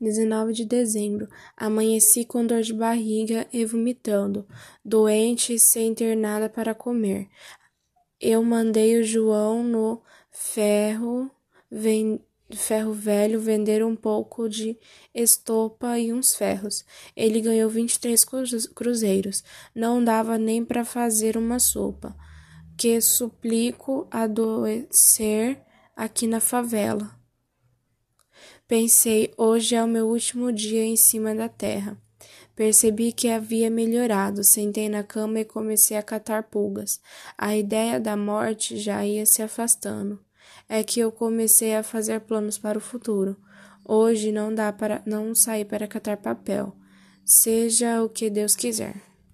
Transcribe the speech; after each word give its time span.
19 0.00 0.52
de 0.52 0.64
dezembro. 0.64 1.28
Amanheci 1.56 2.24
com 2.24 2.46
dor 2.46 2.62
de 2.62 2.72
barriga 2.72 3.46
e 3.52 3.64
vomitando, 3.64 4.46
doente 4.84 5.54
e 5.54 5.58
sem 5.58 5.94
ter 5.94 6.16
nada 6.16 6.48
para 6.48 6.74
comer. 6.74 7.28
Eu 8.20 8.42
mandei 8.42 8.98
o 8.98 9.04
João 9.04 9.62
no 9.62 10.02
ferro, 10.30 11.30
ferro 12.56 12.92
velho 12.92 13.40
vender 13.40 13.84
um 13.84 13.94
pouco 13.94 14.48
de 14.48 14.78
estopa 15.14 15.98
e 15.98 16.12
uns 16.12 16.34
ferros. 16.34 16.84
Ele 17.14 17.40
ganhou 17.40 17.68
23 17.68 18.24
cruzeiros. 18.74 19.44
Não 19.74 20.02
dava 20.02 20.38
nem 20.38 20.64
para 20.64 20.84
fazer 20.84 21.36
uma 21.36 21.58
sopa. 21.58 22.16
Que 22.76 23.00
suplico 23.00 24.06
adoecer 24.10 25.60
aqui 25.96 26.26
na 26.26 26.40
favela. 26.40 27.17
Pensei, 28.68 29.32
hoje 29.38 29.74
é 29.74 29.82
o 29.82 29.88
meu 29.88 30.06
último 30.06 30.52
dia 30.52 30.84
em 30.84 30.94
cima 30.94 31.34
da 31.34 31.48
terra. 31.48 31.96
Percebi 32.54 33.12
que 33.12 33.30
havia 33.30 33.70
melhorado, 33.70 34.44
sentei 34.44 34.90
na 34.90 35.02
cama 35.02 35.40
e 35.40 35.44
comecei 35.46 35.96
a 35.96 36.02
catar 36.02 36.42
pulgas. 36.42 37.00
A 37.38 37.56
ideia 37.56 37.98
da 37.98 38.14
morte 38.14 38.76
já 38.76 39.06
ia 39.06 39.24
se 39.24 39.40
afastando. 39.40 40.20
É 40.68 40.84
que 40.84 41.00
eu 41.00 41.10
comecei 41.10 41.74
a 41.74 41.82
fazer 41.82 42.20
planos 42.20 42.58
para 42.58 42.76
o 42.76 42.80
futuro. 42.82 43.38
Hoje 43.86 44.30
não 44.30 44.54
dá 44.54 44.70
para 44.70 45.00
não 45.06 45.34
sair 45.34 45.64
para 45.64 45.88
catar 45.88 46.18
papel. 46.18 46.76
Seja 47.24 48.02
o 48.02 48.08
que 48.10 48.28
Deus 48.28 48.54
quiser. 48.54 49.07